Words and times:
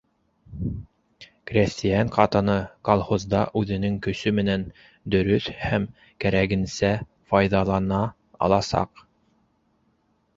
-...Крәҫтиән 0.99 2.07
ҡатыны 2.13 2.55
колхозда 2.89 3.41
үҙенең 3.61 3.99
көсө 4.07 4.33
менән 4.37 4.63
дөрөҫ 5.15 5.49
һәм 5.65 5.85
кәрәгенсә 6.25 6.91
файҙалана 7.33 8.01
аласаҡ. 8.49 9.05